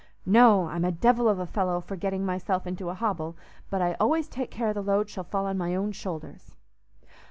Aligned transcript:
"No! 0.25 0.67
I'm 0.67 0.83
a 0.83 0.91
devil 0.91 1.29
of 1.29 1.37
a 1.37 1.45
fellow 1.45 1.79
for 1.79 1.95
getting 1.95 2.25
myself 2.25 2.65
into 2.65 2.89
a 2.89 2.95
hobble, 2.95 3.37
but 3.69 3.83
I 3.83 3.93
always 3.99 4.27
take 4.27 4.49
care 4.49 4.73
the 4.73 4.81
load 4.81 5.11
shall 5.11 5.25
fall 5.25 5.45
on 5.45 5.59
my 5.59 5.75
own 5.75 5.91
shoulders." 5.91 6.55